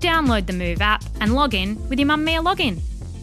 [0.00, 2.80] Download the Move app and log in with your Mamamia login.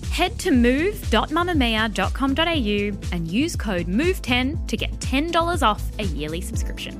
[0.10, 7.00] Head to move.mamamia.com.au and use code MOVE10 to get $10 off a yearly subscription.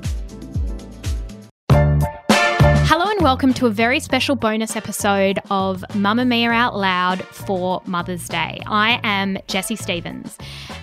[2.88, 8.28] Hello and welcome to a very special bonus episode of Mamamia Out Loud for Mother's
[8.28, 8.60] Day.
[8.66, 10.38] I am Jessie Stephens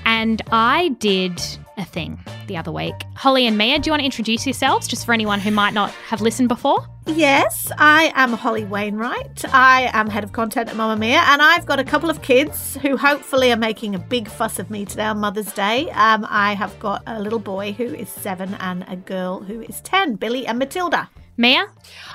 [0.05, 1.41] and I did
[1.77, 2.93] a thing the other week.
[3.15, 5.91] Holly and Mia, do you want to introduce yourselves just for anyone who might not
[5.91, 6.85] have listened before?
[7.05, 9.43] Yes, I am Holly Wainwright.
[9.53, 12.95] I am head of content at Mamamia, and I've got a couple of kids who
[12.95, 15.89] hopefully are making a big fuss of me today on Mother's Day.
[15.91, 19.81] Um, I have got a little boy who is seven and a girl who is
[19.81, 21.09] 10, Billy and Matilda.
[21.35, 21.67] Mia?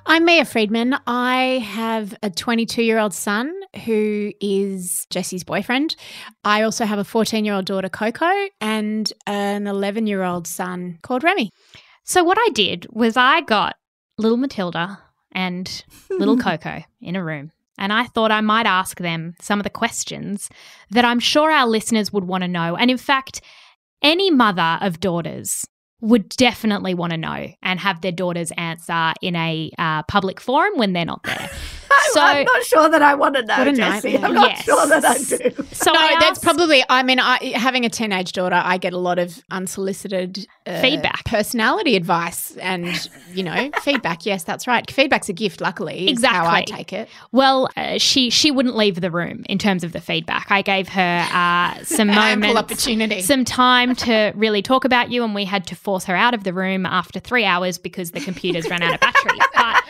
[0.06, 0.96] I'm Mia Freedman.
[1.06, 3.52] I have a 22 year old son
[3.84, 5.96] who is Jessie's boyfriend.
[6.44, 10.98] I also have a 14 year old daughter, Coco, and an 11 year old son
[11.02, 11.50] called Remy.
[12.04, 13.76] So, what I did was I got
[14.18, 14.98] little Matilda
[15.32, 17.52] and little Coco in a room.
[17.78, 20.50] And I thought I might ask them some of the questions
[20.90, 22.76] that I'm sure our listeners would want to know.
[22.76, 23.40] And in fact,
[24.02, 25.64] any mother of daughters
[26.00, 30.76] would definitely want to know and have their daughters answer in a uh, public forum
[30.76, 31.50] when they're not there.
[32.12, 34.16] So, I'm not sure that I want to know, What a Jessie.
[34.18, 34.64] I'm not Yes.
[34.64, 35.64] sure that I do.
[35.72, 36.82] So no, I that's asked- probably.
[36.88, 41.24] I mean, I, having a teenage daughter, I get a lot of unsolicited uh, Feedback.
[41.26, 44.24] personality advice, and you know, feedback.
[44.26, 44.88] Yes, that's right.
[44.90, 45.60] Feedback's a gift.
[45.60, 47.08] Luckily, is how I take it.
[47.32, 50.50] Well, uh, she she wouldn't leave the room in terms of the feedback.
[50.50, 53.20] I gave her uh, some moments, opportunity.
[53.22, 56.44] some time to really talk about you, and we had to force her out of
[56.44, 59.38] the room after three hours because the computers ran out of battery.
[59.54, 59.82] But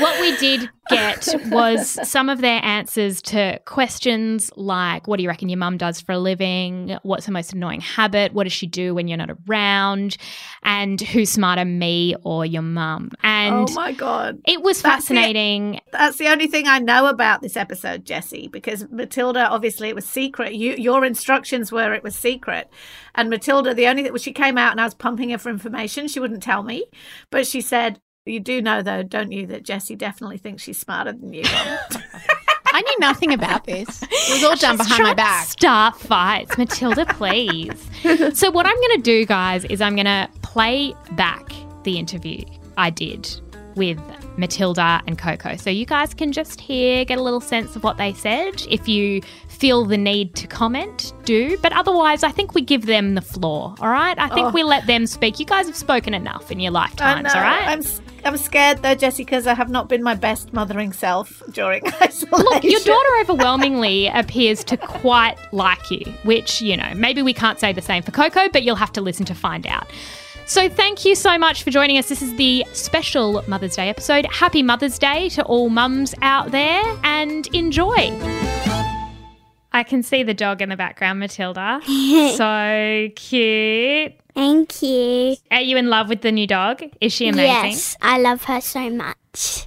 [0.00, 5.28] what we did get was some of their answers to questions like, "What do you
[5.28, 6.98] reckon your mum does for a living?
[7.02, 8.32] What's her most annoying habit?
[8.32, 10.16] What does she do when you're not around?
[10.62, 14.40] And who's smarter, me or your mum?" And oh my God.
[14.46, 15.80] it was That's fascinating.
[15.92, 20.06] That's the only thing I know about this episode, Jessie, because Matilda, obviously, it was
[20.06, 20.54] secret.
[20.54, 22.68] You, your instructions were it was secret.
[23.14, 26.08] And Matilda, the only well, she came out and I was pumping her for information.
[26.08, 26.86] She wouldn't tell me,
[27.30, 31.12] but she said, "You do know, though, don't you, that Jessie definitely thinks she's smarter
[31.12, 31.42] than you."
[32.72, 34.02] I knew nothing about this.
[34.02, 35.46] It was all done She's behind my back.
[35.48, 37.72] Start fights, Matilda, please.
[38.38, 41.50] so what I'm going to do, guys, is I'm going to play back
[41.82, 42.44] the interview
[42.78, 43.28] I did
[43.74, 43.98] with
[44.36, 47.96] Matilda and Coco, so you guys can just hear, get a little sense of what
[47.98, 48.62] they said.
[48.70, 51.58] If you feel the need to comment, do.
[51.58, 53.74] But otherwise, I think we give them the floor.
[53.80, 54.16] All right.
[54.18, 54.50] I think Oh.
[54.52, 55.40] we let them speak.
[55.40, 57.34] You guys have spoken enough in your lifetimes.
[57.34, 57.66] All right.
[57.68, 61.42] I'm, s- I'm scared, though, Jessie, because I have not been my best mothering self
[61.50, 62.44] during isolation.
[62.44, 67.58] Look, your daughter overwhelmingly appears to quite like you, which, you know, maybe we can't
[67.58, 69.86] say the same for Coco, but you'll have to listen to find out.
[70.46, 72.08] So, thank you so much for joining us.
[72.08, 74.26] This is the special Mother's Day episode.
[74.26, 78.10] Happy Mother's Day to all mums out there and enjoy.
[79.72, 81.80] I can see the dog in the background, Matilda.
[82.36, 84.14] so cute.
[84.34, 85.36] Thank you.
[85.50, 86.82] Are you in love with the new dog?
[87.00, 87.70] Is she amazing?
[87.70, 89.16] Yes, I love her so much.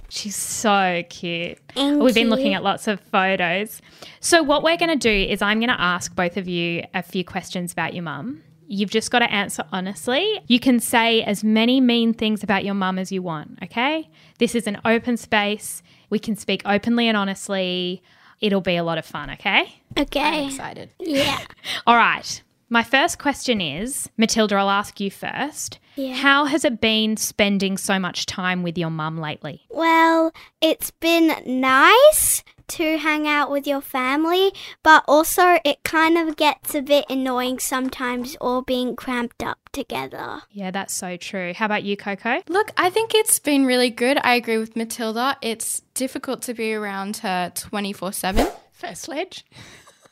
[0.08, 1.58] She's so cute.
[1.74, 2.30] Thank We've been you.
[2.30, 3.80] looking at lots of photos.
[4.20, 7.02] So, what we're going to do is, I'm going to ask both of you a
[7.02, 8.42] few questions about your mum.
[8.66, 10.40] You've just got to answer honestly.
[10.46, 14.08] You can say as many mean things about your mum as you want, okay?
[14.38, 15.82] This is an open space.
[16.10, 18.02] We can speak openly and honestly.
[18.40, 19.80] It'll be a lot of fun, okay?
[19.98, 20.46] Okay.
[20.46, 20.90] Excited.
[20.98, 21.38] Yeah.
[21.86, 22.42] All right.
[22.68, 25.78] My first question is Matilda, I'll ask you first.
[25.96, 26.14] Yeah.
[26.14, 29.62] How has it been spending so much time with your mum lately?
[29.70, 32.42] Well, it's been nice
[32.74, 37.58] to hang out with your family, but also it kind of gets a bit annoying
[37.58, 40.42] sometimes all being cramped up together.
[40.50, 41.52] Yeah, that's so true.
[41.54, 42.42] How about you, Coco?
[42.48, 44.18] Look, I think it's been really good.
[44.22, 45.36] I agree with Matilda.
[45.42, 49.44] It's difficult to be around her 24 7, First sledge.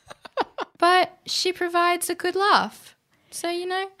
[0.77, 2.95] but she provides a good laugh.
[3.31, 3.89] So, you know,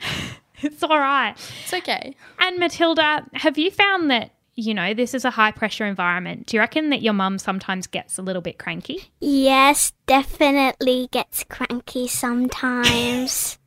[0.63, 1.35] It's all right.
[1.63, 2.15] it's okay.
[2.39, 6.47] And Matilda, have you found that, you know, this is a high pressure environment?
[6.47, 9.09] Do you reckon that your mum sometimes gets a little bit cranky?
[9.19, 13.57] Yes, definitely gets cranky sometimes.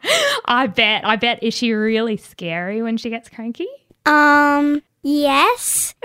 [0.46, 1.04] I bet.
[1.06, 1.42] I bet.
[1.42, 3.68] Is she really scary when she gets cranky?
[4.06, 5.94] um, Yes.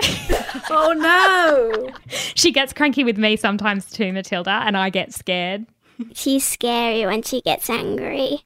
[0.70, 1.90] Oh no.
[2.34, 5.66] She gets cranky with me sometimes too, Matilda, and I get scared.
[6.14, 8.40] She's scary when she gets angry.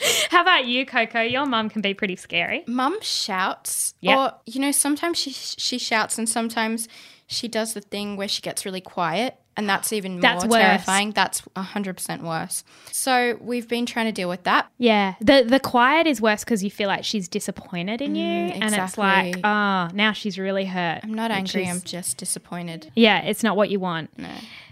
[0.30, 1.20] How about you, Coco?
[1.20, 2.64] Your mum can be pretty scary.
[2.66, 4.18] Mum shouts, Yep.
[4.18, 6.88] or you know, sometimes she she shouts, and sometimes
[7.26, 11.12] she does the thing where she gets really quiet, and that's even more That's terrifying.
[11.12, 12.64] That's hundred percent worse.
[12.90, 14.68] So we've been trying to deal with that.
[14.78, 18.62] Yeah, the the quiet is worse because you feel like she's disappointed in mm, you,
[18.62, 19.42] and it's like, exactly.
[19.44, 21.00] oh, now she's really hurt.
[21.02, 21.68] I'm not angry.
[21.68, 22.90] I'm just disappointed.
[22.96, 24.16] yeah, it's not what you want.
[24.18, 24.30] No.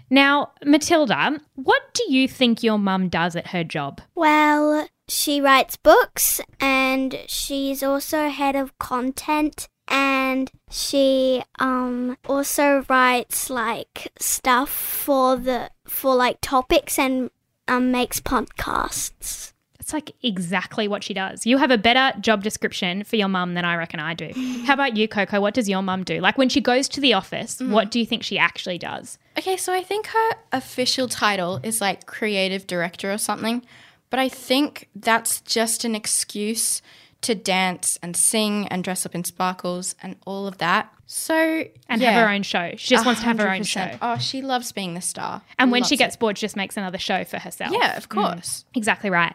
[0.09, 4.01] Now, Matilda, what do you think your mum does at her job?
[4.15, 13.49] Well, she writes books and she's also head of content and she um also writes
[13.49, 17.31] like stuff for the for like topics and
[17.67, 19.53] um makes podcasts.
[19.89, 21.47] It's like exactly what she does.
[21.47, 24.31] You have a better job description for your mum than I reckon I do.
[24.67, 25.41] How about you, Coco?
[25.41, 26.21] What does your mum do?
[26.21, 27.71] Like when she goes to the office, mm.
[27.71, 29.17] what do you think she actually does?
[29.35, 33.63] Okay, so I think her official title is like creative director or something,
[34.11, 36.83] but I think that's just an excuse
[37.21, 40.93] to dance and sing and dress up in sparkles and all of that.
[41.07, 42.73] So And yeah, have her own show.
[42.77, 43.97] She just wants to have her own show.
[44.03, 45.41] Oh, she loves being the star.
[45.57, 46.19] And when she gets it.
[46.19, 47.73] bored, she just makes another show for herself.
[47.73, 48.21] yeah, of mm.
[48.21, 48.65] course.
[48.75, 49.33] Exactly right.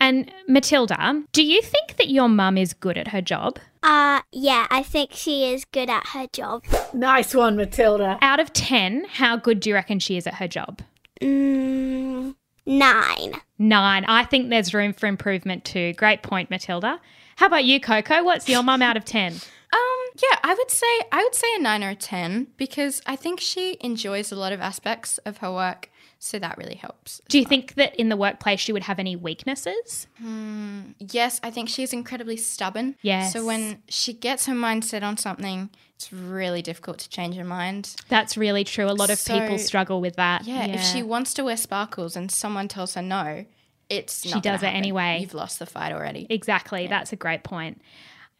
[0.00, 3.58] And Matilda, do you think that your mum is good at her job?
[3.82, 6.64] Uh yeah, I think she is good at her job.
[6.92, 8.18] Nice one, Matilda.
[8.22, 10.80] Out of 10, how good do you reckon she is at her job?
[11.20, 12.34] Mm,
[12.66, 13.32] 9.
[13.58, 14.04] Nine.
[14.06, 15.92] I think there's room for improvement too.
[15.94, 17.00] Great point, Matilda.
[17.36, 18.22] How about you, Coco?
[18.24, 19.32] What's your mum out of 10?
[19.32, 23.16] Um, yeah, I would say I would say a nine or a ten because I
[23.16, 27.20] think she enjoys a lot of aspects of her work, so that really helps.
[27.28, 30.06] Do you think that in the workplace she would have any weaknesses?
[30.18, 32.96] Hmm, yes, I think she's incredibly stubborn.
[33.02, 33.32] Yes.
[33.32, 37.44] So when she gets her mind set on something, it's really difficult to change her
[37.44, 37.94] mind.
[38.08, 38.86] That's really true.
[38.86, 40.44] A lot of people struggle with that.
[40.44, 43.44] Yeah, if she wants to wear sparkles and someone tells her no,
[43.88, 44.76] it's She does it happen.
[44.76, 45.18] anyway.
[45.20, 46.26] You've lost the fight already.
[46.30, 46.86] Exactly.
[46.86, 47.80] That's a great point.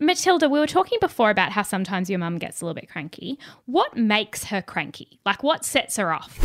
[0.01, 3.37] Matilda, we were talking before about how sometimes your mum gets a little bit cranky.
[3.67, 5.19] What makes her cranky?
[5.27, 6.39] Like, what sets her off?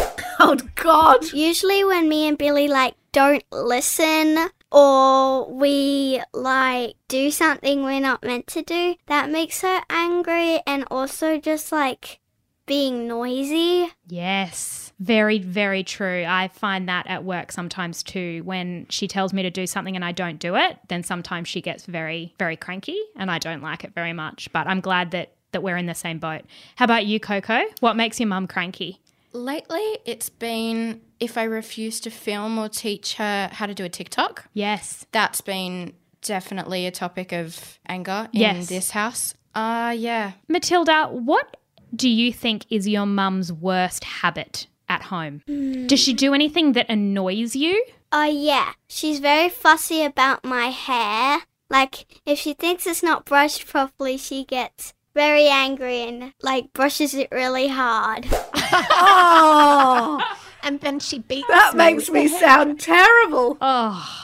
[0.46, 1.32] Oh God.
[1.32, 8.24] Usually when me and Billy like don't listen or we like do something we're not
[8.26, 12.20] meant to do, that makes her angry and also just like
[12.66, 13.94] being noisy.
[14.10, 16.26] Yes, very, very true.
[16.28, 18.42] I find that at work sometimes too.
[18.44, 21.62] When she tells me to do something and I don't do it, then sometimes she
[21.62, 24.52] gets very, very cranky and I don't like it very much.
[24.52, 26.42] But I'm glad that, that we're in the same boat.
[26.76, 27.62] How about you, Coco?
[27.80, 29.00] What makes your mum cranky?
[29.34, 33.90] Lately, it's been if I refuse to film or teach her how to do a
[33.90, 34.46] TikTok.
[34.54, 35.06] Yes.
[35.12, 38.68] That's been definitely a topic of anger in Yes.
[38.70, 39.34] this house.
[39.56, 40.34] Uh yeah.
[40.48, 41.58] Matilda, what
[41.96, 45.42] do you think is your mum's worst habit at home?
[45.88, 47.84] Does she do anything that annoys you?
[48.12, 51.40] Oh yeah, she's very fussy about my hair.
[51.70, 57.14] Like if she thinks it's not brushed properly, she gets very angry and like brushes
[57.16, 58.28] it really hard.
[58.76, 60.22] Oh,
[60.64, 63.58] And then she beats that me makes me sound terrible.
[63.60, 64.20] Oh,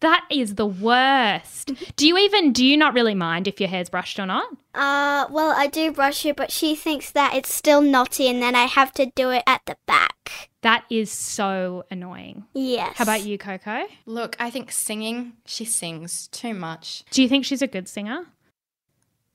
[0.00, 1.72] that is the worst.
[1.96, 4.46] do you even do you not really mind if your hair's brushed or not?
[4.74, 8.54] Uh, well, I do brush it, but she thinks that it's still knotty and then
[8.54, 10.50] I have to do it at the back.
[10.62, 12.44] That is so annoying.
[12.52, 12.96] Yes.
[12.96, 13.84] How about you, Coco?
[14.06, 17.04] Look, I think singing, she sings too much.
[17.10, 18.26] Do you think she's a good singer?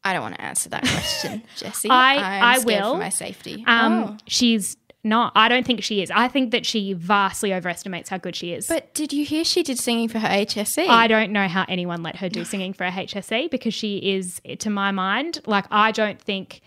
[0.04, 1.90] I don't want to answer that question, Jessie.
[1.90, 2.94] I- I'm I scared will.
[2.94, 3.64] for my safety.
[3.68, 4.18] Um, oh.
[4.28, 5.34] she's not.
[5.36, 6.12] I don't think she is.
[6.12, 8.68] I think that she vastly overestimates how good she is.
[8.68, 10.88] But did you hear she did singing for her HSC?
[10.88, 14.42] I don't know how anyone let her do singing for a HSC because she is,
[14.60, 16.62] to my mind, like I don't think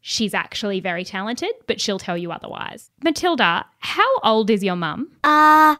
[0.00, 2.90] she's actually very talented, but she'll tell you otherwise.
[3.02, 5.10] Matilda, how old is your mum?
[5.24, 5.76] Uh,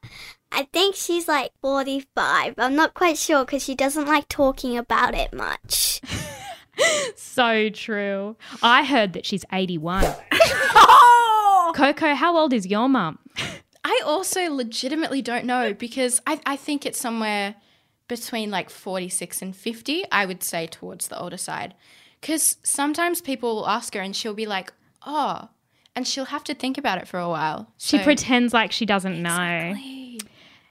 [0.53, 2.55] I think she's like 45.
[2.59, 6.01] I'm not quite sure because she doesn't like talking about it much.
[7.17, 8.37] So true.
[8.63, 10.05] I heard that she's 81.
[10.33, 13.19] Oh, Coco, how old is your mum?
[13.85, 17.55] I also legitimately don't know because I, I think it's somewhere
[18.09, 20.05] between like 46 and 50.
[20.11, 21.75] I would say towards the older side.
[22.21, 24.73] Because sometimes people will ask her and she'll be like,
[25.07, 25.49] oh,
[25.95, 27.73] and she'll have to think about it for a while.
[27.79, 29.75] She So- pretends like she doesn't know.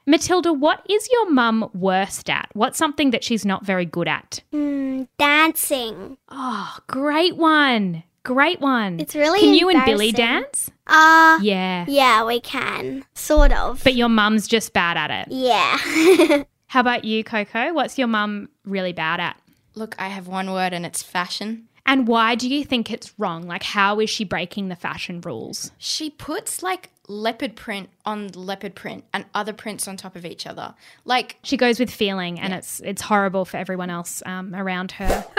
[0.08, 2.48] Matilda, what is your mum worst at?
[2.52, 4.40] What's something that she's not very good at?
[4.52, 6.16] Hmm, dancing.
[6.28, 8.04] Oh, great one.
[8.22, 9.00] Great one.
[9.00, 10.70] It's really Can you and Billy dance?
[10.86, 11.84] Uh, Yeah.
[11.88, 13.04] yeah, we can.
[13.14, 13.82] Sort of.
[13.82, 15.32] But your mum's just bad at it.
[15.32, 16.42] yeah.
[16.68, 17.72] How about you, Coco?
[17.72, 19.40] What's your mum really bad at?
[19.74, 21.68] Look, I have one word and it's fashion.
[21.88, 23.46] And why do you think it's wrong?
[23.46, 25.70] Like, how is she breaking the fashion rules?
[25.78, 30.46] She puts like leopard print on leopard print and other prints on top of each
[30.46, 30.74] other.
[31.04, 35.24] Like, She goes with feeling, and it's it's horrible for everyone else um, around her.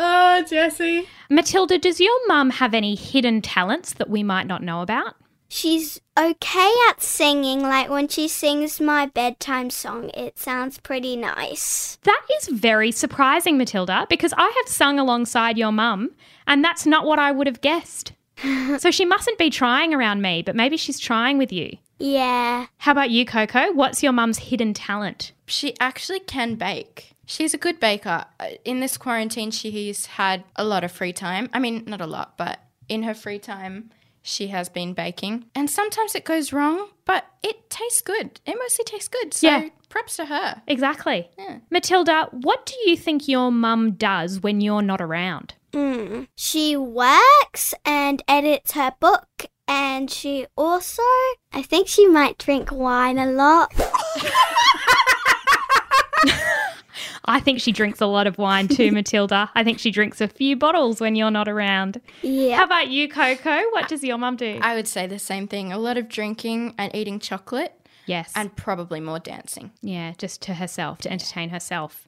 [0.00, 1.08] Oh, Jessie.
[1.28, 5.16] Matilda, does your mum have any hidden talents that we might not know about?
[5.48, 11.98] She's okay at singing, like when she sings my bedtime song, it sounds pretty nice.
[12.04, 16.10] That is very surprising, Matilda, because I have sung alongside your mum,
[16.46, 18.12] and that's not what I would have guessed.
[18.78, 21.76] so she mustn't be trying around me, but maybe she's trying with you.
[21.98, 22.66] Yeah.
[22.78, 23.72] How about you, Coco?
[23.72, 25.32] What's your mum's hidden talent?
[25.46, 27.14] she actually can bake.
[27.24, 28.26] She's a good baker.
[28.38, 31.48] Uh, In this quarantine, she's had a lot of free time.
[31.54, 33.90] I mean, not a lot, but in her free time,
[34.22, 35.46] she has been baking.
[35.54, 38.40] And sometimes it goes wrong, but it tastes good.
[38.44, 39.32] It mostly tastes good.
[39.32, 39.68] So Yeah.
[39.88, 40.60] props to her.
[40.66, 41.30] Exactly.
[41.70, 45.54] Matilda, what do you think your mum does when you're not around?
[45.72, 46.28] Mm.
[46.34, 51.02] She works and edits her book, and she also,
[51.52, 53.72] I think she might drink wine a lot.
[57.30, 59.50] I think she drinks a lot of wine too, Matilda.
[59.54, 62.00] I think she drinks a few bottles when you're not around.
[62.22, 62.56] Yeah.
[62.56, 63.64] How about you, Coco?
[63.72, 64.58] What does your mum do?
[64.62, 65.70] I would say the same thing.
[65.70, 68.32] A lot of drinking and eating chocolate, yes.
[68.34, 69.72] and probably more dancing.
[69.82, 72.07] yeah, just to herself, to entertain herself.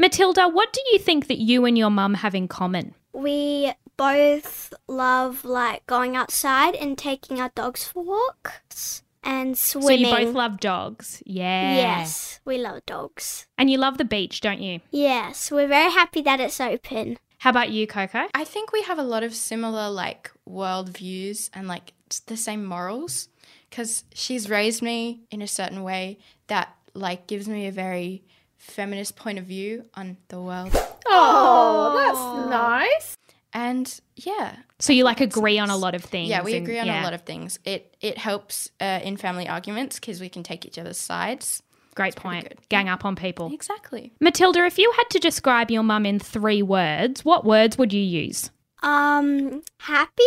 [0.00, 2.94] Matilda, what do you think that you and your mum have in common?
[3.12, 10.06] We both love like going outside and taking our dogs for walks and swimming.
[10.06, 11.22] So you both love dogs.
[11.26, 11.74] Yeah.
[11.74, 13.46] Yes, we love dogs.
[13.58, 14.80] And you love the beach, don't you?
[14.90, 17.18] Yes, we're very happy that it's open.
[17.36, 18.26] How about you, Coco?
[18.32, 21.92] I think we have a lot of similar like world views and like
[22.24, 23.28] the same morals
[23.68, 28.24] because she's raised me in a certain way that like gives me a very
[28.60, 30.70] feminist point of view on the world.
[31.06, 33.16] Oh, that's nice.
[33.52, 36.28] And yeah, So you like agree on a lot of things.
[36.28, 37.02] yeah, we and- agree on yeah.
[37.02, 37.58] a lot of things.
[37.64, 41.62] It it helps uh, in family arguments because we can take each other's sides.
[41.96, 42.48] Great pretty point.
[42.48, 42.58] good.
[42.68, 43.50] Gang up on people.
[43.52, 44.12] Exactly.
[44.20, 48.00] Matilda, if you had to describe your mum in three words, what words would you
[48.02, 48.50] use?
[48.84, 50.22] Um, happy,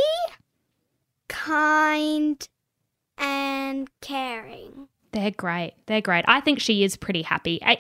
[1.29, 2.47] kind,
[3.17, 4.87] and caring.
[5.11, 5.73] They're great.
[5.85, 6.25] They're great.
[6.27, 7.59] I think she is pretty happy.
[7.63, 7.77] I,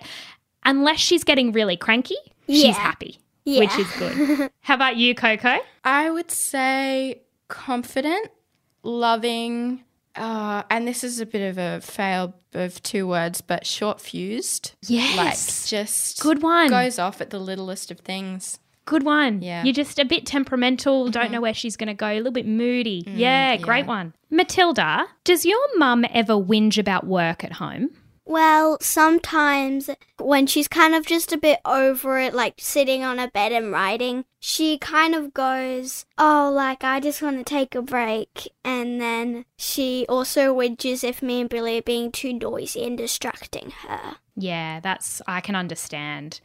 [0.65, 2.15] unless she's getting really cranky,
[2.47, 3.59] she's happy, Yeah.
[3.61, 4.51] which is good.
[4.61, 5.57] How about you, Coco?
[5.83, 8.29] I would say confident,
[8.83, 9.83] loving,
[10.15, 14.73] uh, and this is a bit of a fail of two words, but short fused.
[14.83, 15.17] Yes.
[15.17, 16.69] Like just Good one.
[16.69, 18.59] Goes off at the littlest of things.
[18.85, 19.41] Good one.
[19.41, 19.63] Yeah.
[19.63, 22.45] You're just a bit temperamental, don't know where she's going to go, a little bit
[22.45, 23.03] moody.
[23.07, 24.13] yeah, great one.
[24.29, 27.91] Matilda, does your mum ever whinge about work at home?
[28.25, 33.27] Well, sometimes when she's kind of just a bit over it, like sitting on a
[33.27, 37.81] bed and writing, she kind of goes, Oh, like, I just want to take a
[37.81, 38.49] break.
[38.63, 43.71] And then she also whinges if me and Billy are being too noisy and distracting
[43.87, 44.15] her.
[44.35, 46.39] Yeah, that's I can understand.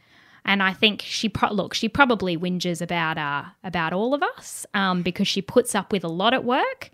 [0.45, 4.65] And I think she pro- look, she probably whinges about uh about all of us
[4.73, 6.89] um because she puts up with a lot at work.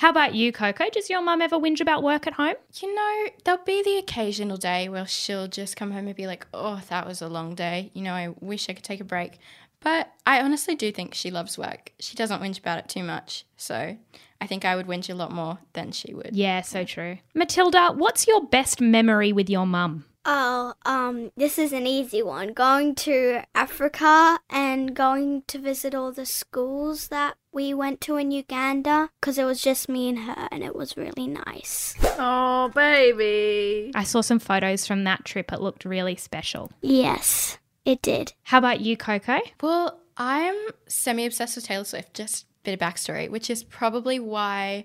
[0.00, 0.88] How about you, Coco?
[0.88, 2.54] Does your mum ever whinge about work at home?
[2.80, 6.46] You know, there'll be the occasional day where she'll just come home and be like,
[6.54, 7.90] oh, that was a long day.
[7.92, 9.38] You know, I wish I could take a break.
[9.80, 11.92] But I honestly do think she loves work.
[11.98, 13.44] She doesn't whinge about it too much.
[13.58, 13.98] So
[14.40, 16.30] I think I would whinge a lot more than she would.
[16.32, 17.18] Yeah, so true.
[17.34, 20.06] Matilda, what's your best memory with your mum?
[20.24, 22.52] Oh, um, this is an easy one.
[22.52, 28.30] Going to Africa and going to visit all the schools that we went to in
[28.30, 31.94] Uganda because it was just me and her and it was really nice.
[32.18, 33.92] Oh, baby.
[33.94, 35.52] I saw some photos from that trip.
[35.52, 36.70] It looked really special.
[36.82, 38.34] Yes, it did.
[38.42, 39.40] How about you, Coco?
[39.62, 44.20] Well, I'm semi obsessed with Taylor Swift, just a bit of backstory, which is probably
[44.20, 44.84] why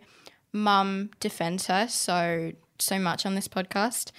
[0.53, 4.11] mum defends her so so much on this podcast.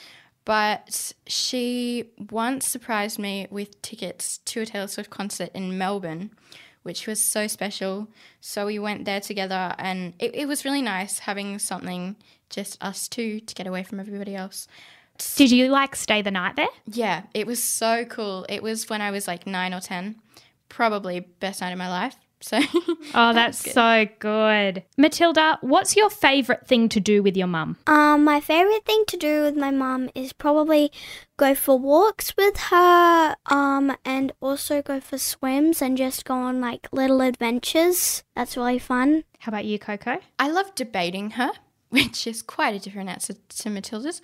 [0.47, 6.31] But she once surprised me with tickets to a Taylor Swift concert in Melbourne,
[6.85, 8.07] which was so special.
[8.41, 12.15] So we went there together and it, it was really nice having something
[12.49, 14.69] just us two to get away from everybody else.
[15.35, 16.69] Did you like stay the night there?
[16.87, 18.47] Yeah, it was so cool.
[18.49, 20.15] It was when I was like nine or 10.
[20.69, 22.15] Probably best night of my life.
[22.57, 22.61] So,
[23.15, 24.85] Oh, that's so good.
[24.97, 27.77] Matilda, what's your favorite thing to do with your mum?
[27.89, 30.93] Um, my favorite thing to do with my mum is probably
[31.37, 36.61] go for walks with her, um, and also go for swims and just go on
[36.61, 38.23] like little adventures.
[38.37, 39.25] That's really fun.
[39.41, 40.19] How about you, Coco?
[40.39, 41.51] I love debating her,
[41.89, 44.23] which is quite a different answer to Matilda's.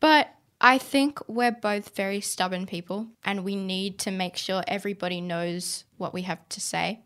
[0.00, 0.28] But
[0.60, 5.84] I think we're both very stubborn people and we need to make sure everybody knows
[5.96, 7.00] what we have to say.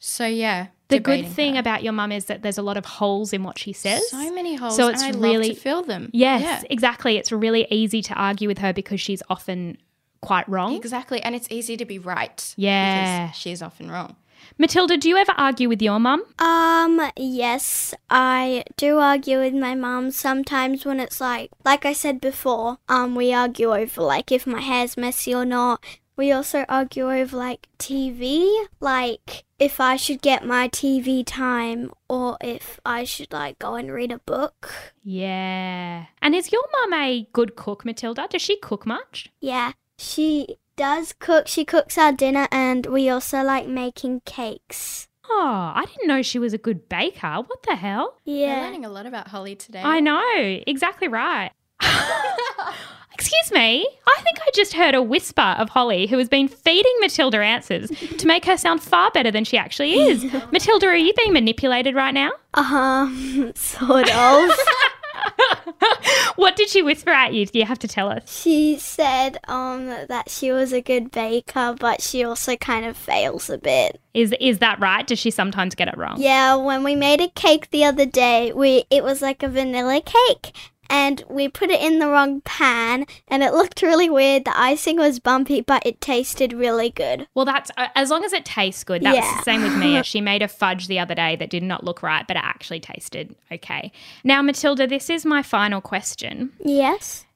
[0.00, 0.68] So, yeah.
[0.88, 1.60] The good thing her.
[1.60, 4.10] about your mum is that there's a lot of holes in what she says.
[4.10, 6.10] so many holes, So it's and I really love to fill them.
[6.12, 6.62] Yes, Yeah.
[6.68, 7.16] exactly.
[7.16, 9.78] It's really easy to argue with her because she's often
[10.20, 10.74] quite wrong.
[10.74, 12.54] Exactly, and it's easy to be right.
[12.56, 13.26] Yeah.
[13.26, 14.16] because she's often wrong.
[14.58, 16.22] Matilda, do you ever argue with your mum?
[16.38, 22.20] Um, yes, I do argue with my mum sometimes when it's like, like I said
[22.20, 25.84] before, um, we argue over like if my hair's messy or not.
[26.20, 32.36] We also argue over like TV, like if I should get my TV time or
[32.42, 34.92] if I should like go and read a book.
[35.02, 36.04] Yeah.
[36.20, 38.28] And is your mum a good cook, Matilda?
[38.28, 39.30] Does she cook much?
[39.40, 41.48] Yeah, she does cook.
[41.48, 45.08] She cooks our dinner and we also like making cakes.
[45.26, 47.36] Oh, I didn't know she was a good baker.
[47.46, 48.18] What the hell?
[48.26, 48.58] Yeah.
[48.58, 49.80] We're learning a lot about Holly today.
[49.82, 51.52] I know, exactly right.
[53.12, 56.94] Excuse me, I think I just heard a whisper of Holly, who has been feeding
[57.00, 60.24] Matilda answers to make her sound far better than she actually is.
[60.52, 62.30] Matilda, are you being manipulated right now?
[62.54, 64.50] Um, sort of.
[66.36, 67.44] what did she whisper at you?
[67.46, 68.40] Do you have to tell us?
[68.40, 73.50] She said um that she was a good baker, but she also kind of fails
[73.50, 74.00] a bit.
[74.14, 75.06] Is is that right?
[75.06, 76.16] Does she sometimes get it wrong?
[76.18, 80.00] Yeah, when we made a cake the other day, we it was like a vanilla
[80.00, 80.52] cake
[80.90, 84.44] and we put it in the wrong pan and it looked really weird.
[84.44, 87.28] The icing was bumpy, but it tasted really good.
[87.34, 89.02] Well, that's uh, as long as it tastes good.
[89.02, 89.36] That's Yeah.
[89.38, 90.02] the same with Mia.
[90.10, 92.80] She made a fudge the other day that did not look right, but it actually
[92.80, 93.92] tasted okay.
[94.24, 96.52] Now, Matilda, this is my final question.
[96.64, 97.26] Yes.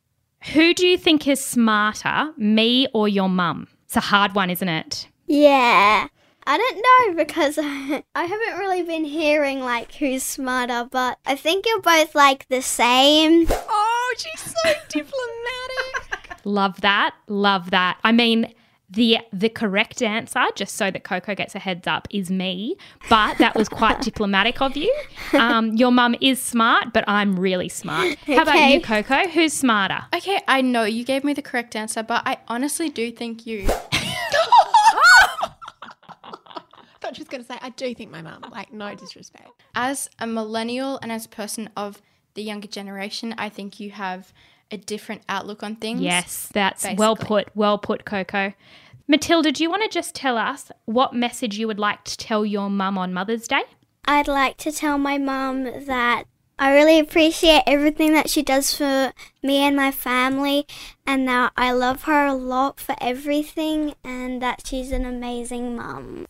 [0.52, 3.68] Who do you think is smarter, me or your mum?
[3.86, 5.08] It's a hard one, isn't it?
[5.26, 6.08] Yeah.
[6.46, 6.76] I don't
[7.16, 12.14] know because I haven't really been hearing like who's smarter, but I think you're both
[12.14, 13.46] like the same.
[13.50, 16.44] Oh, she's so diplomatic.
[16.44, 17.14] Love that.
[17.28, 17.98] Love that.
[18.04, 18.52] I mean,
[18.90, 22.76] the the correct answer, just so that Coco gets a heads up, is me.
[23.08, 24.94] But that was quite diplomatic of you.
[25.32, 28.18] Um, your mum is smart, but I'm really smart.
[28.26, 29.28] How about you, Coco?
[29.28, 30.04] Who's smarter?
[30.14, 33.66] Okay, I know you gave me the correct answer, but I honestly do think you.
[37.04, 38.44] I thought she was going to say, I do think my mum.
[38.50, 39.50] Like, no disrespect.
[39.74, 42.00] As a millennial and as a person of
[42.32, 44.32] the younger generation, I think you have
[44.70, 46.00] a different outlook on things.
[46.00, 47.48] Yes, that's well put.
[47.54, 48.54] Well put, Coco.
[49.06, 52.46] Matilda, do you want to just tell us what message you would like to tell
[52.46, 53.64] your mum on Mother's Day?
[54.06, 56.24] I'd like to tell my mum that
[56.58, 59.12] I really appreciate everything that she does for
[59.42, 60.66] me and my family,
[61.06, 66.26] and that I love her a lot for everything, and that she's an amazing mum.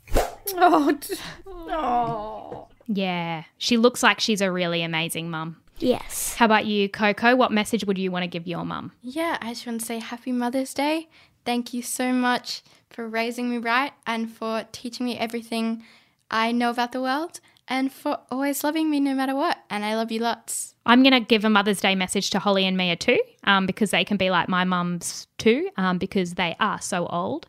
[0.57, 1.15] Oh, d-
[1.47, 2.69] oh.
[2.87, 5.57] Yeah, she looks like she's a really amazing mum.
[5.79, 6.35] Yes.
[6.35, 7.35] How about you, Coco?
[7.35, 8.93] What message would you want to give your mum?
[9.03, 11.09] Yeah, I just want to say Happy Mother's Day.
[11.45, 15.83] Thank you so much for raising me right and for teaching me everything
[16.31, 19.59] I know about the world and for always loving me no matter what.
[19.69, 20.74] And I love you lots.
[20.87, 23.91] I'm going to give a Mother's Day message to Holly and Mia too, um, because
[23.91, 27.47] they can be like my mums too, um, because they are so old.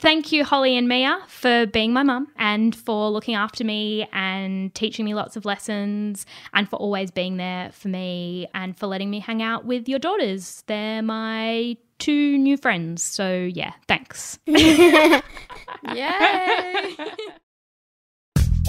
[0.00, 4.74] Thank you, Holly and Mia, for being my mum and for looking after me and
[4.74, 6.24] teaching me lots of lessons
[6.54, 9.98] and for always being there for me and for letting me hang out with your
[9.98, 10.64] daughters.
[10.66, 13.02] They're my two new friends.
[13.02, 14.38] So, yeah, thanks.
[14.46, 15.22] Yay!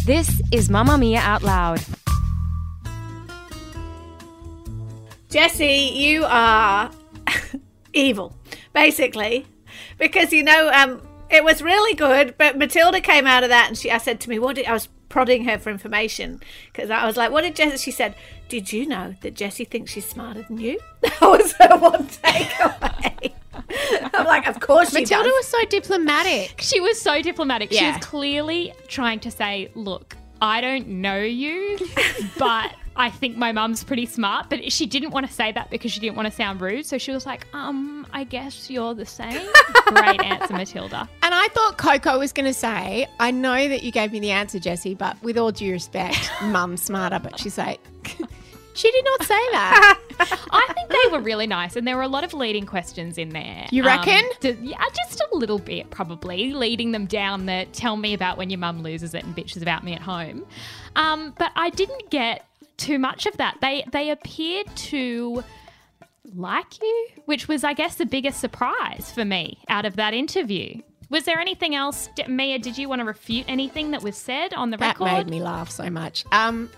[0.05, 1.81] This is Mamamia Out Loud.
[5.29, 6.91] Jessie, you are
[7.93, 8.35] evil,
[8.73, 9.45] basically,
[9.99, 13.77] because you know um, it was really good, but Matilda came out of that and
[13.77, 16.39] she, I said to me, "What did I was prodding her for information
[16.71, 18.15] because I was like, what did Jessie?" She said,
[18.47, 23.33] "Did you know that Jessie thinks she's smarter than you?" That was her one takeaway.
[24.13, 25.33] I'm like, of course she Matilda does.
[25.33, 26.55] was so diplomatic.
[26.59, 27.71] She was so diplomatic.
[27.71, 31.77] She was clearly trying to say, look, I don't know you,
[32.37, 34.49] but I think my mum's pretty smart.
[34.49, 36.85] But she didn't want to say that because she didn't want to sound rude.
[36.85, 39.47] So she was like, um, I guess you're the same.
[39.85, 41.09] Great answer, Matilda.
[41.23, 44.31] And I thought Coco was going to say, I know that you gave me the
[44.31, 47.19] answer, Jessie, but with all due respect, mum's smarter.
[47.19, 47.79] But she's like,
[48.73, 49.99] she did not say that.
[50.51, 53.29] I think they were really nice, and there were a lot of leading questions in
[53.29, 53.65] there.
[53.71, 54.15] You reckon?
[54.15, 58.37] Um, to- yeah, just a little bit, probably leading them down the "tell me about
[58.37, 60.45] when your mum loses it and bitches about me at home."
[60.97, 62.48] Um, but I didn't get
[62.79, 63.57] too much of that.
[63.61, 65.43] They they appeared to
[66.35, 70.81] like you, which was, I guess, the biggest surprise for me out of that interview.
[71.09, 72.59] Was there anything else, D- Mia?
[72.59, 75.07] Did you want to refute anything that was said on the That record?
[75.07, 76.23] That made me laugh so much.
[76.31, 76.69] Um,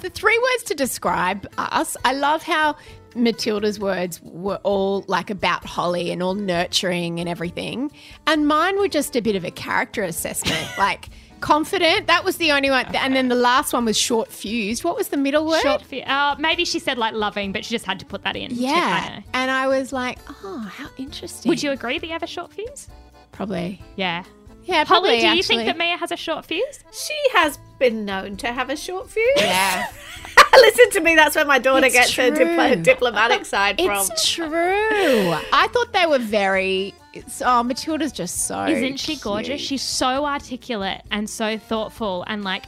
[0.00, 1.96] the three words to describe us.
[2.04, 2.76] I love how
[3.14, 7.92] Matilda's words were all like about Holly and all nurturing and everything.
[8.26, 11.08] And mine were just a bit of a character assessment, like
[11.40, 12.06] confident.
[12.06, 12.86] That was the only one.
[12.94, 14.84] And then the last one was short fused.
[14.84, 15.62] What was the middle word?
[15.62, 18.36] Short fe- uh, maybe she said like loving, but she just had to put that
[18.36, 18.50] in.
[18.52, 19.00] yeah.
[19.08, 21.48] kinda- And I was like, oh, how interesting.
[21.50, 22.88] Would you agree that you have a short fuse?
[23.32, 23.80] Probably.
[23.96, 24.24] Yeah.
[24.64, 25.20] Yeah, probably.
[25.20, 25.42] Do you actually.
[25.58, 26.80] think that Mia has a short fuse?
[26.92, 29.24] She has been known to have a short fuse.
[29.36, 29.86] Yeah.
[30.56, 31.14] Listen to me.
[31.14, 32.82] That's where my daughter It's gets her diplo- true.
[32.82, 33.90] diplomatic side from.
[34.10, 34.48] It's true.
[34.50, 36.94] I thought they were very.
[37.18, 38.66] It's, oh, Matilda's just so.
[38.66, 39.60] Isn't she gorgeous?
[39.60, 42.64] She's so articulate and so thoughtful and like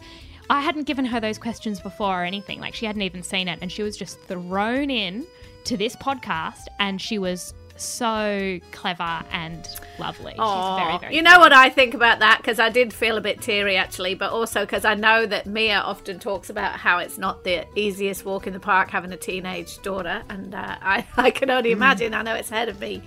[0.50, 2.60] I hadn't given her those questions before or anything.
[2.60, 5.26] Like she hadn't even seen it and she was just thrown in
[5.64, 10.32] to this podcast and she was so clever and lovely.
[10.32, 12.38] She's very, very you know what I think about that?
[12.38, 15.78] Because I did feel a bit teary actually, but also because I know that Mia
[15.78, 19.80] often talks about how it's not the easiest walk in the park having a teenage
[19.82, 22.14] daughter, and uh, I, I can only imagine.
[22.14, 23.02] I know it's ahead of me.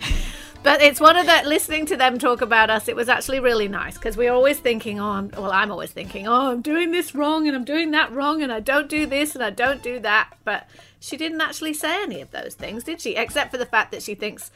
[0.63, 2.87] But it's one of the listening to them talk about us.
[2.87, 6.27] It was actually really nice because we're always thinking, oh, I'm, well, I'm always thinking,
[6.27, 9.33] oh, I'm doing this wrong and I'm doing that wrong and I don't do this
[9.33, 10.33] and I don't do that.
[10.43, 10.67] But
[10.99, 13.15] she didn't actually say any of those things, did she?
[13.15, 14.51] Except for the fact that she thinks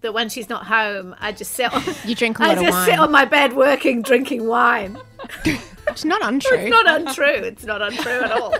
[0.00, 2.64] that when she's not home, I just sit on, You drink a I lot of
[2.64, 4.98] just sit on my bed working, drinking wine.
[5.90, 6.56] It's not untrue.
[6.56, 7.24] It's not untrue.
[7.26, 8.54] It's not untrue at all.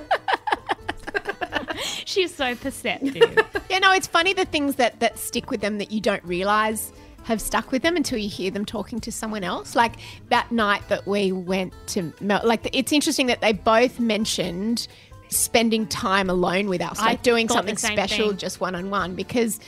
[2.11, 3.38] She's so perceptive.
[3.70, 6.92] Yeah, no, it's funny the things that that stick with them that you don't realize
[7.23, 9.77] have stuck with them until you hear them talking to someone else.
[9.77, 9.94] Like
[10.29, 14.88] that night that we went to Mel, like it's interesting that they both mentioned
[15.29, 18.38] spending time alone with us, I like doing something special thing.
[18.38, 19.61] just one on one because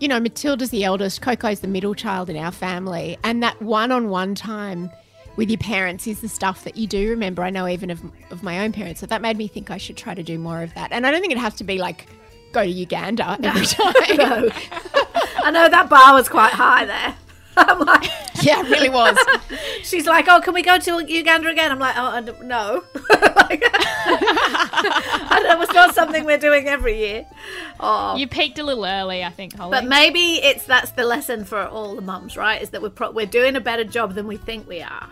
[0.00, 3.92] you know, Matilda's the eldest, Coco's the middle child in our family, and that one
[3.92, 4.90] on one time
[5.36, 7.42] with your parents is the stuff that you do remember.
[7.42, 9.00] I know even of, of my own parents.
[9.00, 10.92] So that made me think I should try to do more of that.
[10.92, 12.06] And I don't think it has to be like
[12.52, 13.94] go to Uganda every time.
[14.16, 14.50] No.
[15.42, 17.14] I know that bar was quite high there.
[17.56, 18.04] I'm like,
[18.42, 19.18] Yeah, it really was.
[19.82, 21.70] she's like, oh, can we go to Uganda again?
[21.70, 22.82] I'm like, oh, no.
[23.36, 27.26] like, I know it's not something we're doing every year.
[27.78, 29.72] Oh, you peaked a little early, I think, Holly.
[29.72, 32.62] but maybe it's that's the lesson for all the mums, right?
[32.62, 35.08] Is that we're pro- we're doing a better job than we think we are.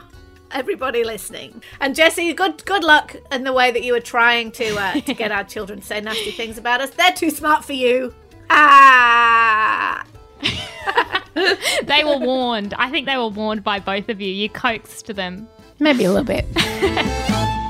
[0.50, 4.76] Everybody listening, and Jessie, good good luck in the way that you were trying to
[4.76, 6.90] uh, to get our children to say nasty things about us.
[6.90, 8.14] They're too smart for you.
[8.50, 10.04] Ah.
[11.82, 12.74] they were warned.
[12.74, 14.32] I think they were warned by both of you.
[14.32, 15.48] You coaxed them.
[15.78, 16.46] Maybe a little bit.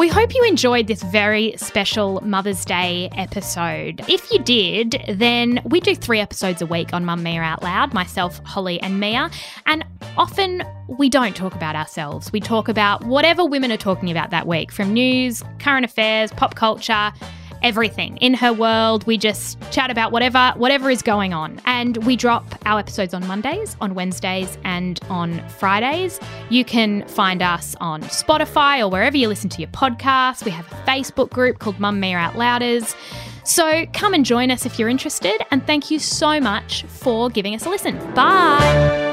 [0.00, 4.02] We hope you enjoyed this very special Mother's Day episode.
[4.08, 8.40] If you did, then we do three episodes a week on Mamamia Out Loud, myself,
[8.46, 9.30] Holly, and Mia.
[9.66, 9.84] And
[10.16, 12.32] often we don't talk about ourselves.
[12.32, 16.54] We talk about whatever women are talking about that week from news, current affairs, pop
[16.54, 17.12] culture.
[17.62, 22.16] Everything in her world, we just chat about whatever whatever is going on, and we
[22.16, 26.20] drop our episodes on Mondays, on Wednesdays, and on Fridays.
[26.48, 30.44] You can find us on Spotify or wherever you listen to your podcasts.
[30.44, 32.94] We have a Facebook group called Mamamia Out Louders.
[33.44, 37.54] So come and join us if you're interested, and thank you so much for giving
[37.54, 37.96] us a listen.
[38.14, 39.09] Bye.